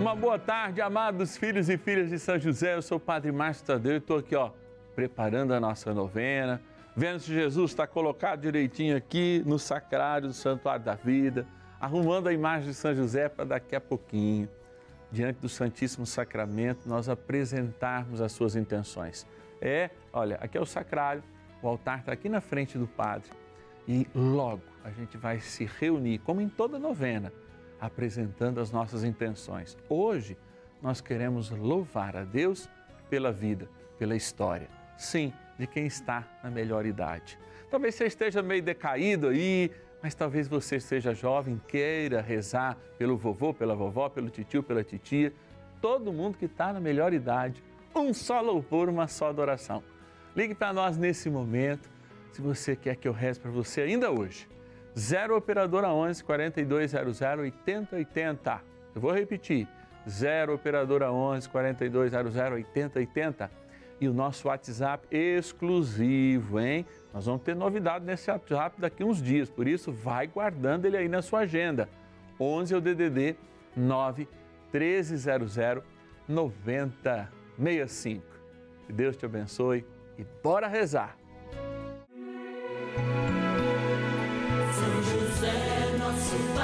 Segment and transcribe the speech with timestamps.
[0.00, 2.74] Uma boa tarde, amados filhos e filhas de São José.
[2.74, 4.50] Eu sou o Padre Márcio Tadeu e estou aqui, ó,
[4.94, 6.58] preparando a nossa novena,
[6.96, 11.46] vendo se Jesus está colocado direitinho aqui no sacrário do Santuário da Vida,
[11.78, 14.48] arrumando a imagem de São José para daqui a pouquinho,
[15.12, 19.26] diante do Santíssimo Sacramento, nós apresentarmos as suas intenções.
[19.60, 21.22] É, olha, aqui é o sacrário,
[21.60, 23.28] o altar está aqui na frente do Padre
[23.86, 27.30] e logo a gente vai se reunir, como em toda novena
[27.80, 29.76] apresentando as nossas intenções.
[29.88, 30.36] Hoje
[30.82, 32.68] nós queremos louvar a Deus
[33.08, 34.68] pela vida, pela história.
[34.96, 37.38] Sim, de quem está na melhor idade.
[37.70, 39.70] Talvez você esteja meio decaído aí,
[40.02, 45.32] mas talvez você seja jovem, queira rezar pelo vovô, pela vovó, pelo tio, pela titia,
[45.80, 47.62] todo mundo que está na melhor idade.
[47.94, 49.82] Um só louvor, uma só adoração.
[50.34, 51.90] Ligue para nós nesse momento,
[52.32, 54.48] se você quer que eu reze para você ainda hoje.
[54.98, 58.60] 0 Operadora 11 4200 8080.
[58.94, 59.68] Eu vou repetir.
[60.08, 63.50] 0 Operadora 11 4200 8080.
[64.00, 66.86] E o nosso WhatsApp exclusivo, hein?
[67.12, 71.08] Nós vamos ter novidade nesse WhatsApp daqui uns dias, por isso vai guardando ele aí
[71.08, 71.86] na sua agenda.
[72.40, 73.36] 11 é o DDD
[73.76, 74.26] 9
[74.72, 75.84] 1300
[76.26, 78.24] 9065.
[78.86, 79.84] Que Deus te abençoe
[80.16, 81.19] e bora rezar.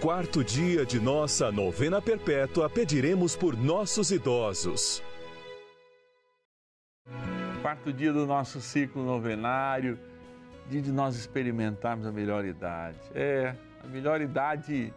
[0.00, 5.02] quarto dia de nossa novena perpétua, pediremos por nossos idosos.
[7.60, 9.98] Quarto dia do nosso ciclo novenário,
[10.70, 12.96] dia de nós experimentarmos a melhor idade.
[13.14, 14.92] É, a melhor idade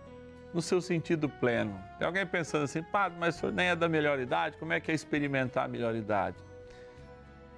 [0.54, 1.78] no seu sentido pleno.
[2.00, 4.80] Tem alguém pensando assim, padre, mas o senhor nem é da melhor idade, como é
[4.80, 6.38] que é experimentar a melhor idade?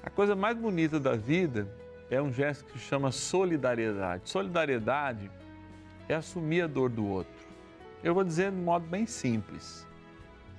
[0.01, 1.67] A coisa mais bonita da vida
[2.09, 4.27] é um gesto que se chama solidariedade.
[4.29, 5.29] Solidariedade
[6.09, 7.34] é assumir a dor do outro.
[8.05, 9.87] Eu vou dizer de modo bem simples.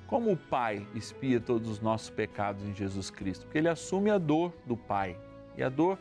[0.09, 3.45] Como o Pai expia todos os nossos pecados em Jesus Cristo?
[3.45, 5.17] Porque ele assume a dor do Pai
[5.57, 5.97] e a dor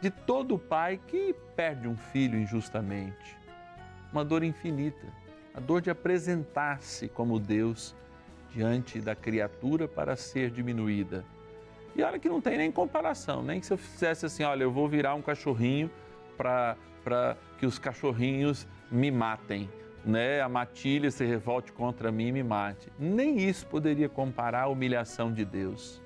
[0.00, 3.38] de todo pai que perde um filho injustamente.
[4.12, 5.06] Uma dor infinita,
[5.54, 7.94] a dor de apresentar-se como Deus
[8.50, 11.24] diante da criatura para ser diminuída.
[11.94, 14.72] E olha que não tem nem comparação, nem que se eu fizesse assim, olha, eu
[14.72, 15.88] vou virar um cachorrinho
[16.36, 16.76] para
[17.56, 19.70] que os cachorrinhos me matem,
[20.04, 20.40] né?
[20.40, 22.92] A matilha se revolte contra mim e me mate.
[22.98, 26.02] Nem isso poderia comparar a humilhação de Deus.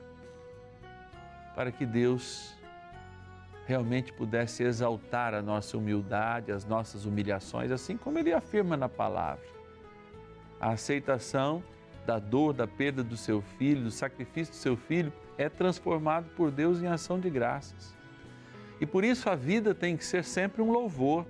[1.54, 2.54] Para que Deus
[3.66, 9.44] realmente pudesse exaltar a nossa humildade, as nossas humilhações, assim como ele afirma na palavra.
[10.60, 11.62] A aceitação
[12.06, 16.50] da dor, da perda do seu filho, do sacrifício do seu filho, é transformado por
[16.50, 17.94] Deus em ação de graças.
[18.80, 21.26] E por isso a vida tem que ser sempre um louvor,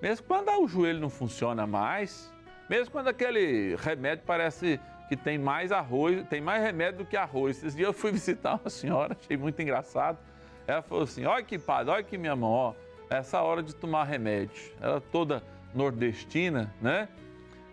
[0.00, 2.32] mesmo quando o joelho não funciona mais,
[2.68, 7.58] mesmo quando aquele remédio parece que tem mais arroz, tem mais remédio do que arroz.
[7.58, 10.18] Esses dias eu fui visitar uma senhora, achei muito engraçado.
[10.66, 12.74] Ela falou assim: olha que padre, olha que minha mão, ó,
[13.08, 14.72] essa hora de tomar remédio.
[14.80, 15.42] Ela toda
[15.74, 17.08] nordestina, né?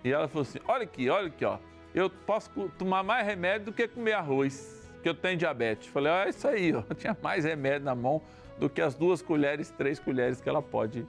[0.03, 1.57] E ela falou assim: olha aqui, olha aqui, ó.
[1.93, 4.91] Eu posso tomar mais remédio do que comer arroz.
[4.95, 5.87] porque eu tenho diabetes.
[5.87, 6.81] Falei, olha isso aí, ó.
[6.95, 8.21] tinha mais remédio na mão
[8.59, 11.07] do que as duas colheres, três colheres que ela pode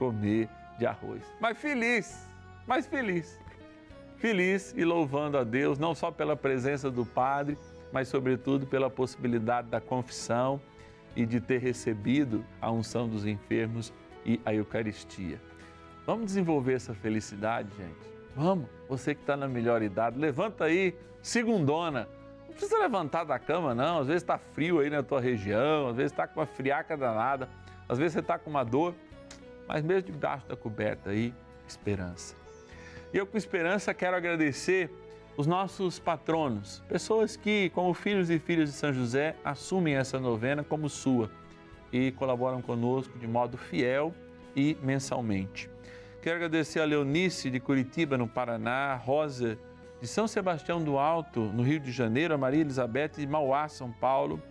[0.00, 0.48] comer
[0.78, 1.22] de arroz.
[1.38, 2.26] Mas feliz,
[2.66, 3.38] mas feliz.
[4.16, 7.58] Feliz e louvando a Deus, não só pela presença do Padre,
[7.92, 10.58] mas sobretudo pela possibilidade da confissão
[11.14, 13.92] e de ter recebido a unção dos enfermos
[14.24, 15.38] e a Eucaristia.
[16.06, 18.10] Vamos desenvolver essa felicidade, gente.
[18.34, 22.08] Vamos, você que está na melhor idade, levanta aí, segundona.
[22.46, 23.98] Não precisa levantar da cama, não.
[23.98, 27.48] Às vezes está frio aí na tua região, às vezes está com uma friaca danada,
[27.88, 28.94] às vezes você está com uma dor,
[29.72, 31.32] mas mesmo debaixo da coberta aí,
[31.68, 32.34] esperança.
[33.14, 34.90] E eu, com esperança, quero agradecer
[35.36, 40.64] os nossos patronos, pessoas que, como filhos e filhas de São José, assumem essa novena
[40.64, 41.30] como sua
[41.92, 44.12] e colaboram conosco de modo fiel
[44.56, 45.70] e mensalmente.
[46.20, 49.56] Quero agradecer a Leonice de Curitiba, no Paraná, Rosa
[50.00, 53.92] de São Sebastião do Alto, no Rio de Janeiro, a Maria Elizabeth de Mauá, São
[53.92, 54.42] Paulo,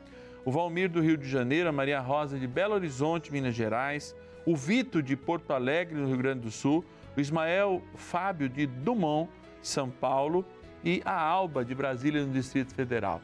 [0.45, 4.15] o Valmir do Rio de Janeiro, a Maria Rosa de Belo Horizonte, Minas Gerais,
[4.45, 6.83] o Vito de Porto Alegre, no Rio Grande do Sul,
[7.15, 9.29] o Ismael Fábio de Dumont,
[9.61, 10.45] São Paulo
[10.83, 13.21] e a Alba de Brasília, no Distrito Federal.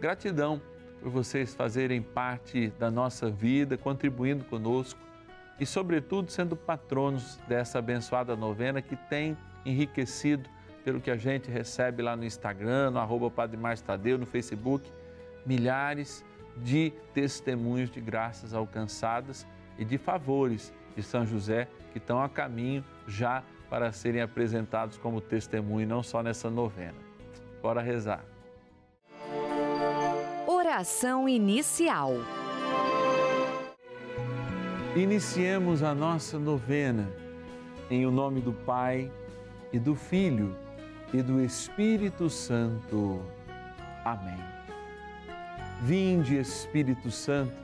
[0.00, 0.60] Gratidão
[1.00, 5.00] por vocês fazerem parte da nossa vida, contribuindo conosco
[5.60, 10.48] e, sobretudo, sendo patronos dessa abençoada novena que tem enriquecido
[10.84, 14.90] pelo que a gente recebe lá no Instagram, no arroba Padre Márcio Tadeu, no Facebook,
[15.46, 16.24] milhares
[16.56, 19.46] de testemunhos de graças alcançadas
[19.78, 25.20] e de favores de São José que estão a caminho já para serem apresentados como
[25.20, 26.94] testemunho, não só nessa novena.
[27.62, 28.24] Bora rezar.
[30.46, 32.12] Oração inicial.
[34.94, 37.10] Iniciemos a nossa novena
[37.90, 39.10] em o nome do Pai
[39.72, 40.56] e do Filho
[41.12, 43.20] e do Espírito Santo.
[44.04, 44.38] Amém.
[45.82, 47.63] Vinde, Espírito Santo,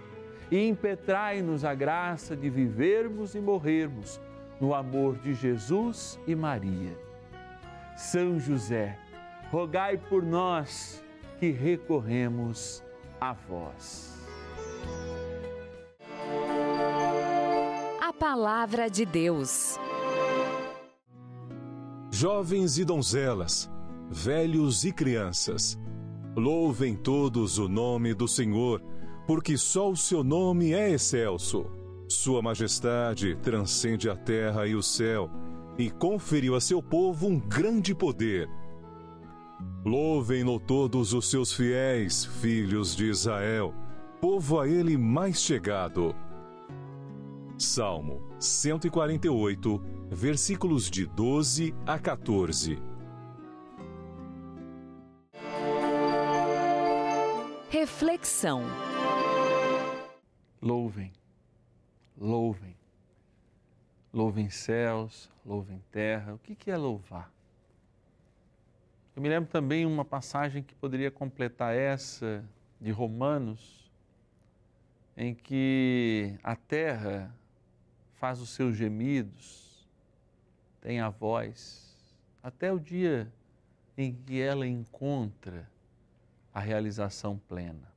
[0.51, 4.19] e impetrai-nos a graça de vivermos e morrermos
[4.59, 6.95] no amor de Jesus e Maria.
[7.95, 8.99] São José,
[9.49, 11.03] rogai por nós
[11.39, 12.83] que recorremos
[13.19, 14.21] a vós.
[17.99, 19.79] A Palavra de Deus
[22.21, 23.67] jovens e donzelas,
[24.07, 25.75] velhos e crianças.
[26.35, 28.79] Louvem todos o nome do Senhor,
[29.31, 31.65] porque só o seu nome é excelso.
[32.05, 35.31] Sua majestade transcende a terra e o céu
[35.77, 38.49] e conferiu a seu povo um grande poder.
[39.85, 43.73] Louvem-no todos os seus fiéis, filhos de Israel,
[44.19, 46.13] povo a ele mais chegado.
[47.57, 52.77] Salmo 148, versículos de 12 a 14.
[57.69, 58.90] Reflexão.
[60.61, 61.11] Louvem,
[62.15, 62.75] louvem.
[64.13, 66.35] Louvem céus, louvem terra.
[66.35, 67.31] O que é louvar?
[69.15, 72.43] Eu me lembro também uma passagem que poderia completar essa
[72.79, 73.91] de Romanos,
[75.17, 77.35] em que a terra
[78.13, 79.87] faz os seus gemidos,
[80.79, 81.95] tem a voz,
[82.41, 83.31] até o dia
[83.97, 85.69] em que ela encontra
[86.53, 87.90] a realização plena.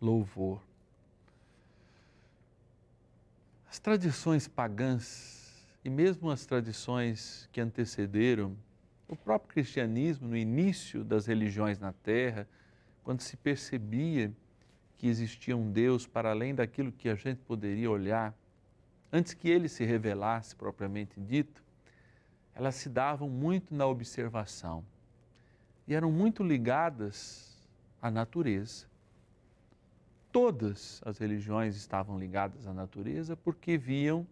[0.00, 0.60] Louvor.
[3.68, 8.56] As tradições pagãs e mesmo as tradições que antecederam
[9.08, 12.46] o próprio cristianismo no início das religiões na Terra,
[13.04, 14.32] quando se percebia
[14.96, 18.34] que existia um Deus para além daquilo que a gente poderia olhar,
[19.12, 21.62] antes que ele se revelasse propriamente dito,
[22.54, 24.84] elas se davam muito na observação
[25.86, 27.66] e eram muito ligadas
[28.02, 28.86] à natureza
[30.36, 34.26] todas as religiões estavam ligadas à natureza porque viam,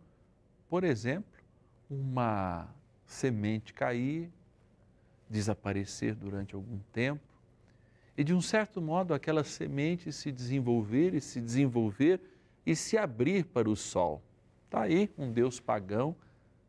[0.69, 1.41] por exemplo,
[1.89, 2.69] uma
[3.07, 4.31] semente cair,
[5.31, 7.23] desaparecer durante algum tempo
[8.19, 12.21] e, de um certo modo, aquela semente se desenvolver e se desenvolver
[12.67, 14.23] e se abrir para o sol.
[14.67, 16.15] Está aí um Deus pagão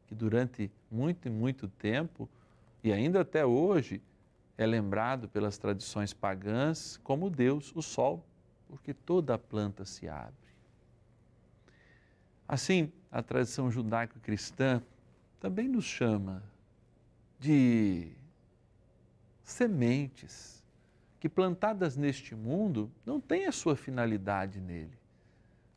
[0.08, 2.30] que durante muito e muito tempo
[2.82, 4.02] e ainda até hoje
[4.58, 8.26] é lembrado pelas tradições pagãs como Deus, o sol,
[8.68, 10.34] porque toda planta se abre.
[12.48, 14.82] Assim, a tradição judaico-cristã
[15.40, 16.44] também nos chama
[17.40, 18.12] de
[19.44, 20.64] sementes
[21.20, 24.98] que, plantadas neste mundo, não têm a sua finalidade nele,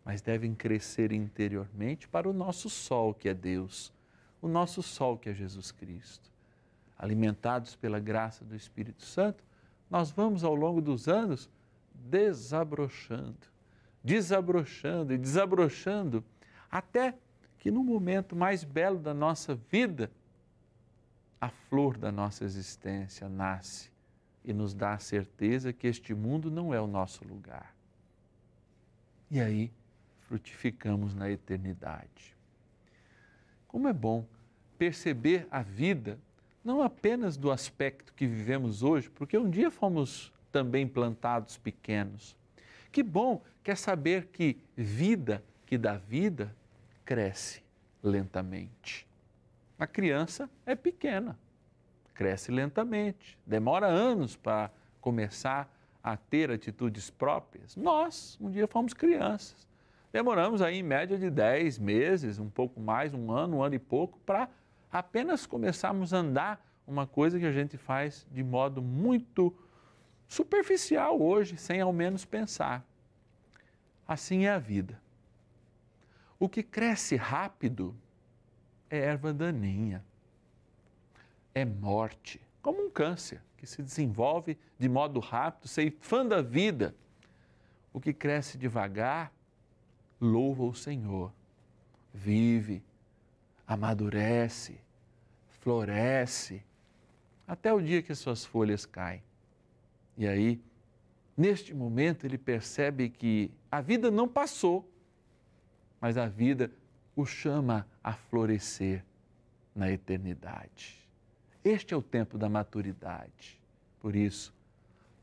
[0.05, 3.93] mas devem crescer interiormente para o nosso sol, que é Deus,
[4.43, 6.31] o nosso sol, que é Jesus Cristo.
[6.99, 9.43] Alimentados pela graça do Espírito Santo,
[9.91, 11.49] nós vamos, ao longo dos anos,
[11.99, 13.47] desabrochando,
[14.03, 16.25] desabrochando e desabrochando,
[16.71, 17.15] até
[17.59, 20.11] que no momento mais belo da nossa vida,
[21.41, 23.91] a flor da nossa existência nasce
[24.45, 27.75] e nos dá a certeza que este mundo não é o nosso lugar.
[29.31, 29.73] E aí
[30.21, 32.37] frutificamos na eternidade.
[33.67, 34.27] Como é bom
[34.79, 36.19] perceber a vida
[36.65, 42.37] não apenas do aspecto que vivemos hoje, porque um dia fomos também plantados pequenos.
[42.91, 46.55] Que bom quer saber que vida que dá vida
[47.05, 47.63] cresce
[48.03, 49.07] lentamente.
[49.79, 51.39] A criança é pequena,
[52.15, 57.77] cresce lentamente, demora anos para começar a ter atitudes próprias.
[57.77, 59.69] Nós, um dia fomos crianças.
[60.13, 63.79] Demoramos aí em média de 10 meses, um pouco mais, um ano, um ano e
[63.79, 64.49] pouco, para
[64.91, 69.55] apenas começarmos a andar, uma coisa que a gente faz de modo muito
[70.29, 72.87] superficial hoje, sem ao menos pensar.
[74.07, 75.01] Assim é a vida.
[76.39, 77.97] O que cresce rápido
[78.89, 80.05] é erva daninha,
[81.55, 86.95] é morte, como um câncer que se desenvolve de modo rápido, ceifando a vida.
[87.93, 89.33] O que cresce devagar,
[90.21, 91.33] louva o Senhor,
[92.15, 92.85] vive,
[93.67, 94.81] amadurece,
[95.61, 96.63] floresce,
[97.47, 99.23] até o dia que suas folhas caem.
[100.19, 100.61] E aí,
[101.37, 104.91] neste momento, ele percebe que a vida não passou,
[106.01, 106.73] mas a vida
[107.15, 109.05] o chama a florescer
[109.73, 111.09] na eternidade.
[111.65, 113.61] Este é o tempo da maturidade.
[114.01, 114.53] Por isso,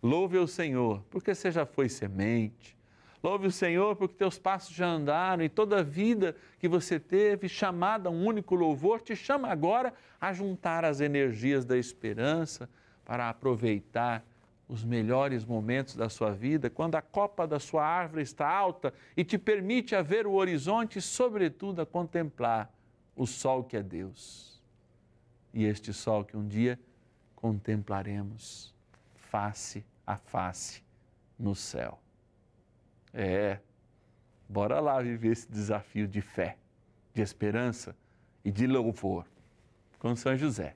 [0.02, 2.78] louve o Senhor, porque você já foi semente.
[3.22, 7.50] Louve o Senhor, porque teus passos já andaram e toda a vida que você teve,
[7.50, 12.70] chamada a um único louvor, te chama agora a juntar as energias da esperança
[13.04, 14.24] para aproveitar
[14.68, 19.24] os melhores momentos da sua vida, quando a copa da sua árvore está alta e
[19.24, 22.74] te permite a ver o horizonte e, sobretudo, a contemplar
[23.16, 24.62] o sol que é Deus.
[25.54, 26.80] E este sol que um dia
[27.36, 28.74] contemplaremos
[29.16, 30.84] face a face
[31.38, 32.00] no céu.
[33.14, 33.60] É,
[34.50, 36.58] bora lá viver esse desafio de fé,
[37.14, 37.96] de esperança
[38.44, 39.26] e de louvor
[40.00, 40.76] com São José.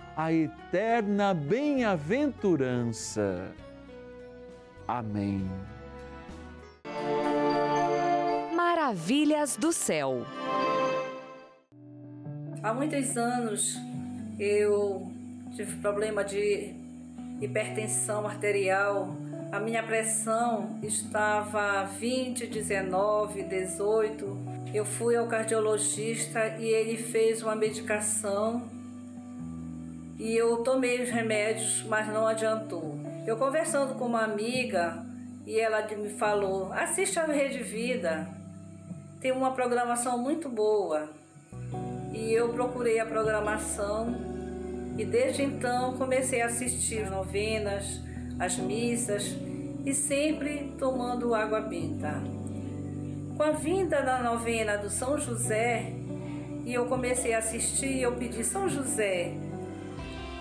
[0.15, 3.51] a eterna bem-aventurança.
[4.87, 5.43] Amém.
[8.55, 10.25] Maravilhas do céu.
[12.61, 13.77] Há muitos anos
[14.37, 15.09] eu
[15.55, 16.75] tive problema de
[17.41, 19.15] hipertensão arterial.
[19.51, 24.37] A minha pressão estava 20, 19, 18.
[24.73, 28.80] Eu fui ao cardiologista e ele fez uma medicação
[30.21, 32.95] e eu tomei os remédios, mas não adiantou.
[33.25, 35.03] Eu conversando com uma amiga
[35.47, 38.29] e ela me falou: assiste a Rede Vida,
[39.19, 41.09] tem uma programação muito boa.
[42.13, 44.15] E eu procurei a programação
[44.95, 47.99] e desde então comecei a assistir novenas,
[48.39, 49.35] as missas
[49.83, 52.21] e sempre tomando água benta.
[53.35, 55.93] Com a vinda da novena do São José,
[56.63, 59.33] e eu comecei a assistir, eu pedi São José,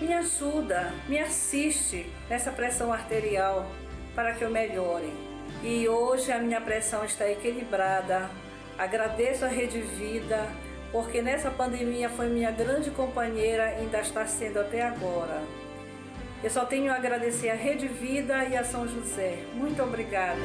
[0.00, 3.70] me ajuda, me assiste nessa pressão arterial
[4.14, 5.12] para que eu melhore.
[5.62, 8.30] E hoje a minha pressão está equilibrada.
[8.78, 10.46] Agradeço a Rede Vida,
[10.90, 15.42] porque nessa pandemia foi minha grande companheira e ainda está sendo até agora.
[16.42, 19.44] Eu só tenho a agradecer a Rede Vida e a São José.
[19.52, 20.40] Muito obrigada.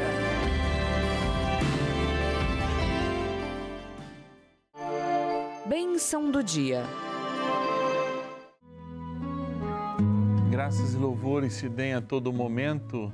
[5.65, 6.83] Bênção do dia.
[10.55, 13.11] Graças e louvores se deem a todo momento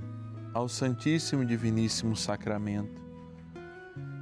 [0.54, 3.02] ao Santíssimo e Diviníssimo Sacramento.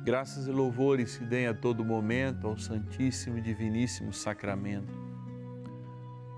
[0.06, 4.94] Graças e louvores se deem a todo momento ao Santíssimo e Diviníssimo Sacramento.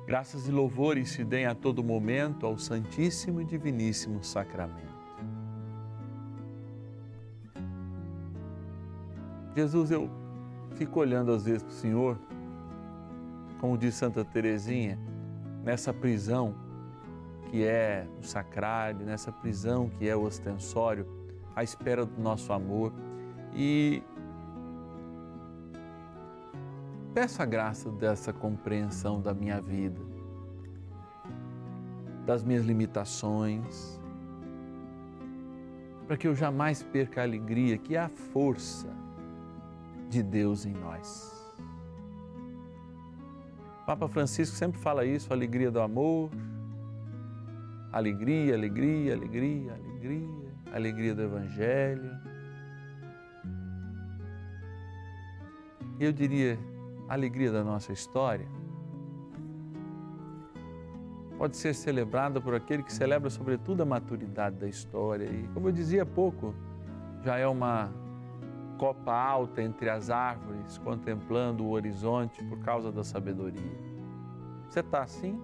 [0.07, 4.89] Graças e louvores se deem a todo momento ao Santíssimo e Diviníssimo Sacramento.
[9.55, 10.09] Jesus, eu
[10.73, 12.19] fico olhando às vezes para o Senhor,
[13.59, 14.97] como diz Santa Teresinha,
[15.63, 16.60] nessa prisão
[17.51, 21.05] que é o sacrário, nessa prisão que é o ostensório,
[21.53, 22.93] à espera do nosso amor.
[23.53, 24.01] E
[27.13, 29.99] peço a graça dessa compreensão da minha vida,
[32.25, 33.99] das minhas limitações,
[36.07, 38.87] para que eu jamais perca a alegria que é a força
[40.09, 41.53] de Deus em nós.
[43.85, 46.29] Papa Francisco sempre fala isso, a alegria do amor,
[47.91, 50.29] Alegria, alegria, alegria, alegria,
[50.73, 52.11] alegria do Evangelho.
[55.99, 56.57] Eu diria,
[57.09, 58.47] a alegria da nossa história
[61.37, 65.25] pode ser celebrada por aquele que celebra, sobretudo, a maturidade da história.
[65.25, 66.53] E, como eu dizia há pouco,
[67.23, 67.91] já é uma
[68.77, 73.77] copa alta entre as árvores, contemplando o horizonte por causa da sabedoria.
[74.69, 75.41] Você está assim?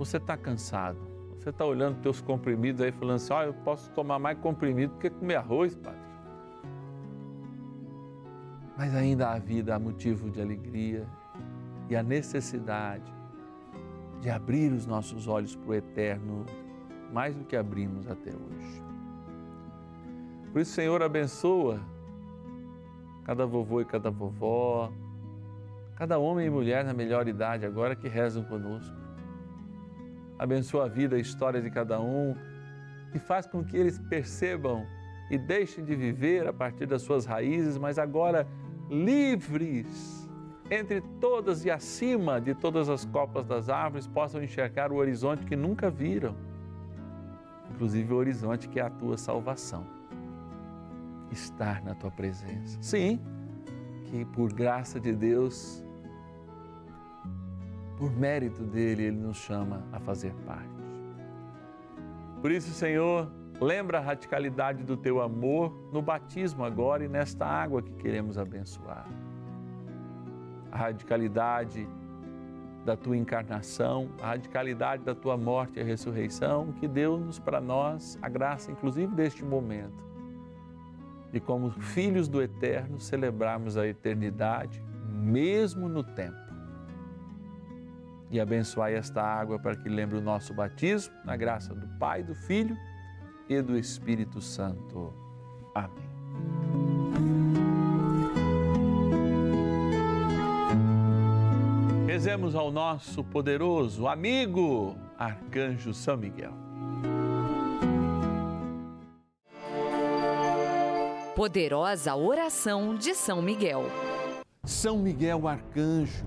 [0.00, 0.96] Você está cansado.
[1.36, 4.94] Você está olhando teus comprimidos aí falando assim, ó, oh, eu posso tomar mais comprimido
[4.94, 6.00] do que comer arroz, padre.
[8.78, 11.06] Mas ainda há vida, há motivo de alegria
[11.90, 13.12] e a necessidade
[14.22, 16.46] de abrir os nossos olhos para o eterno
[17.12, 18.82] mais do que abrimos até hoje.
[20.50, 21.78] Por isso, Senhor, abençoa
[23.22, 24.90] cada vovô e cada vovó,
[25.94, 28.99] cada homem e mulher na melhor idade agora que rezam conosco
[30.40, 32.34] abençoa a vida, a história de cada um
[33.14, 34.86] e faz com que eles percebam
[35.30, 38.48] e deixem de viver a partir das suas raízes, mas agora
[38.88, 40.28] livres
[40.70, 45.56] entre todas e acima de todas as copas das árvores, possam enxergar o horizonte que
[45.56, 46.34] nunca viram,
[47.72, 49.84] inclusive o horizonte que é a tua salvação.
[51.30, 52.78] Estar na tua presença.
[52.80, 53.20] Sim,
[54.06, 55.84] que por graça de Deus,
[58.00, 60.70] por mérito dele, ele nos chama a fazer parte.
[62.40, 67.82] Por isso, Senhor, lembra a radicalidade do teu amor no batismo agora e nesta água
[67.82, 69.06] que queremos abençoar
[70.72, 71.86] a radicalidade
[72.86, 78.30] da tua encarnação, a radicalidade da tua morte e ressurreição, que deu-nos para nós a
[78.30, 80.02] graça, inclusive deste momento,
[81.30, 86.49] de como filhos do Eterno celebrarmos a eternidade, mesmo no tempo.
[88.30, 92.34] E abençoai esta água para que lembre o nosso batismo, na graça do Pai, do
[92.34, 92.76] Filho
[93.48, 95.12] e do Espírito Santo.
[95.74, 96.10] Amém.
[102.06, 106.52] Rezemos ao nosso poderoso amigo, Arcanjo São Miguel.
[111.34, 113.84] Poderosa oração de São Miguel.
[114.64, 116.26] São Miguel Arcanjo,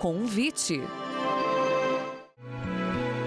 [0.00, 0.80] Convite.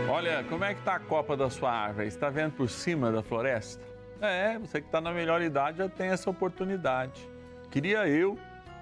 [0.10, 2.08] Olha, como é que está a copa da sua árvore?
[2.08, 3.84] Está vendo por cima da floresta?
[4.20, 7.30] É, você que está na melhor idade já tem essa oportunidade.
[7.70, 8.40] Queria eu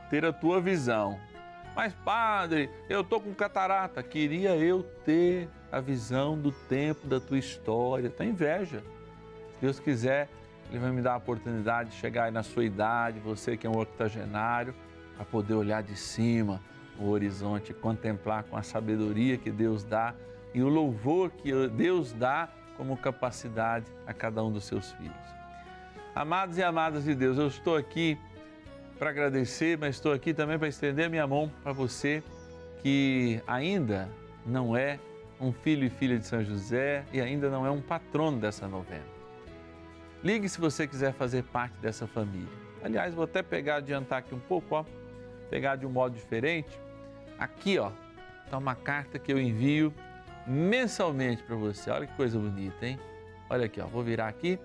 [0.09, 1.19] ter a tua visão.
[1.75, 4.01] Mas, padre, eu tô com catarata.
[4.01, 8.09] Queria eu ter a visão do tempo da tua história.
[8.09, 8.81] Tá inveja.
[9.55, 10.29] Se Deus quiser,
[10.69, 13.69] Ele vai me dar a oportunidade de chegar aí na sua idade, você que é
[13.69, 14.73] um octogenário,
[15.19, 16.61] a poder olhar de cima
[17.05, 20.13] o horizonte, contemplar com a sabedoria que Deus dá
[20.53, 25.15] e o louvor que Deus dá como capacidade a cada um dos seus filhos.
[26.13, 28.17] Amados e amadas de Deus, eu estou aqui
[28.99, 32.21] para agradecer, mas estou aqui também para estender minha mão para você
[32.81, 34.09] que ainda
[34.45, 34.99] não é
[35.39, 39.05] um filho e filha de São José e ainda não é um patrono dessa novena.
[40.23, 42.47] Ligue se você quiser fazer parte dessa família.
[42.83, 44.85] Aliás, vou até pegar, adiantar aqui um pouco, ó,
[45.49, 46.79] pegar de um modo diferente.
[47.41, 47.89] Aqui, ó,
[48.45, 49.91] está uma carta que eu envio
[50.45, 51.89] mensalmente para você.
[51.89, 52.99] Olha que coisa bonita, hein?
[53.49, 54.59] Olha aqui, ó, vou virar aqui.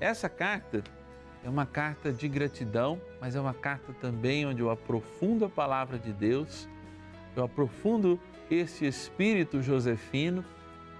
[0.00, 0.82] Essa carta
[1.44, 6.00] é uma carta de gratidão, mas é uma carta também onde eu aprofundo a palavra
[6.00, 6.68] de Deus,
[7.36, 8.18] eu aprofundo
[8.50, 10.44] esse espírito josefino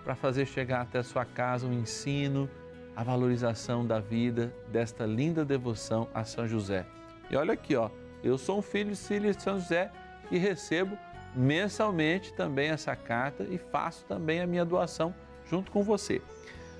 [0.05, 2.49] para fazer chegar até a sua casa o um ensino,
[2.95, 6.87] a valorização da vida desta linda devoção a São José.
[7.29, 7.91] E olha aqui, ó,
[8.23, 9.91] eu sou um filho de São José
[10.31, 10.97] e recebo
[11.37, 15.15] mensalmente também essa carta e faço também a minha doação
[15.49, 16.23] junto com você.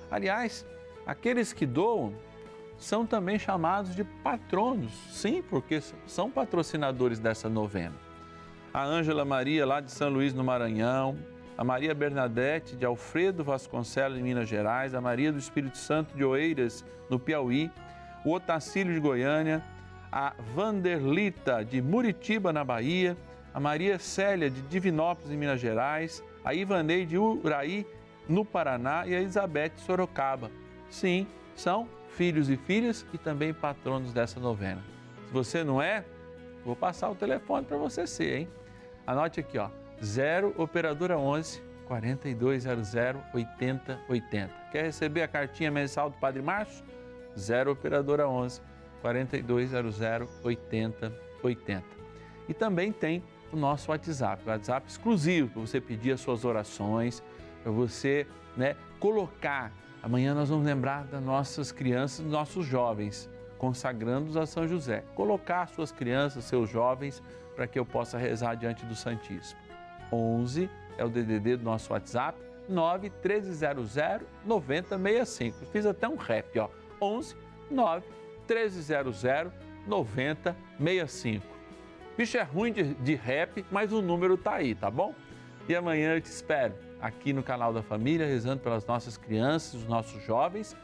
[0.09, 0.65] Aliás,
[1.05, 2.13] aqueles que doam
[2.77, 7.95] são também chamados de patronos, sim, porque são patrocinadores dessa novena.
[8.73, 11.17] A Ângela Maria, lá de São Luís, no Maranhão,
[11.57, 16.23] a Maria Bernadette, de Alfredo Vasconcelos, em Minas Gerais, a Maria do Espírito Santo, de
[16.23, 17.71] Oeiras, no Piauí,
[18.23, 19.63] o Otacílio, de Goiânia,
[20.11, 23.17] a Vanderlita, de Muritiba, na Bahia,
[23.57, 27.87] a Maria Célia, de Divinópolis, em Minas Gerais, a Ivanei, de Uraí,
[28.29, 30.51] no Paraná, e a Elizabeth Sorocaba.
[30.91, 34.83] Sim, são filhos e filhas e também patronos dessa novena.
[35.25, 36.05] Se você não é,
[36.63, 38.47] vou passar o telefone para você ser, hein?
[39.07, 39.71] Anote aqui, ó,
[40.03, 42.93] 0 operadora 11 4200
[43.33, 44.53] 8080.
[44.71, 46.85] Quer receber a cartinha mensal do Padre Márcio?
[47.35, 48.61] 0 operadora 11
[49.01, 49.99] 4200
[50.43, 51.83] 8080.
[52.47, 57.23] E também tem o nosso WhatsApp, o WhatsApp exclusivo para você pedir as suas orações,
[57.63, 64.37] para você, né, colocar Amanhã nós vamos lembrar das nossas crianças, dos nossos jovens, consagrando-os
[64.37, 65.03] a São José.
[65.15, 67.21] Colocar suas crianças, seus jovens,
[67.55, 69.59] para que eu possa rezar diante do Santíssimo.
[70.11, 73.97] 11 é o DDD do nosso WhatsApp, 9 1300
[74.45, 75.65] 9065.
[75.65, 76.69] Fiz até um rap, ó.
[77.01, 77.35] 11
[77.69, 78.05] 9
[78.47, 79.23] 1300
[79.85, 81.56] 9065.
[82.17, 85.13] Bicho é ruim de, de rap, mas o número tá aí, tá bom?
[85.69, 89.87] E amanhã eu te espero aqui no canal da Família, rezando pelas nossas crianças, os
[89.87, 90.75] nossos jovens,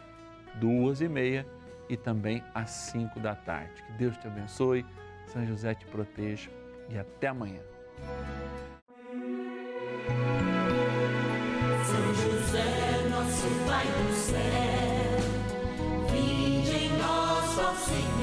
[0.56, 1.44] duas e meia
[1.90, 3.82] e também às cinco da tarde.
[3.82, 4.86] Que Deus te abençoe,
[5.26, 6.52] São José te proteja
[6.88, 7.62] e até amanhã.
[11.84, 14.38] São José, nosso Pai do céu,
[16.12, 18.23] vinde em nós, ó Senhor.